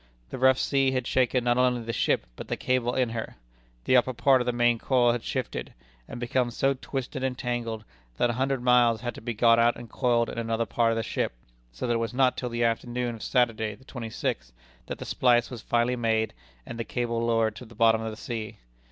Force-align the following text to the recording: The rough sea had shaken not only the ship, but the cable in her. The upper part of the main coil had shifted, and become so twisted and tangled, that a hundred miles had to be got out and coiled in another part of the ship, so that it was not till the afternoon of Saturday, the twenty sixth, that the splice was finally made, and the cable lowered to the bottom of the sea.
The 0.31 0.39
rough 0.39 0.57
sea 0.57 0.89
had 0.93 1.05
shaken 1.05 1.43
not 1.43 1.59
only 1.59 1.83
the 1.83 1.93
ship, 1.93 2.25
but 2.35 2.47
the 2.47 2.57
cable 2.57 2.95
in 2.95 3.09
her. 3.09 3.35
The 3.85 3.95
upper 3.95 4.13
part 4.15 4.41
of 4.41 4.47
the 4.47 4.51
main 4.51 4.79
coil 4.79 5.11
had 5.11 5.21
shifted, 5.23 5.75
and 6.07 6.19
become 6.19 6.49
so 6.49 6.73
twisted 6.73 7.23
and 7.23 7.37
tangled, 7.37 7.83
that 8.17 8.31
a 8.31 8.33
hundred 8.33 8.63
miles 8.63 9.01
had 9.01 9.13
to 9.13 9.21
be 9.21 9.35
got 9.35 9.59
out 9.59 9.75
and 9.75 9.91
coiled 9.91 10.27
in 10.31 10.39
another 10.39 10.65
part 10.65 10.89
of 10.91 10.97
the 10.97 11.03
ship, 11.03 11.33
so 11.71 11.85
that 11.85 11.93
it 11.93 11.97
was 11.97 12.15
not 12.15 12.35
till 12.35 12.49
the 12.49 12.63
afternoon 12.63 13.13
of 13.13 13.21
Saturday, 13.21 13.75
the 13.75 13.85
twenty 13.85 14.09
sixth, 14.09 14.51
that 14.87 14.97
the 14.97 15.05
splice 15.05 15.51
was 15.51 15.61
finally 15.61 15.95
made, 15.95 16.33
and 16.65 16.79
the 16.79 16.83
cable 16.83 17.23
lowered 17.23 17.55
to 17.57 17.65
the 17.65 17.75
bottom 17.75 18.01
of 18.01 18.09
the 18.09 18.17
sea. 18.17 18.57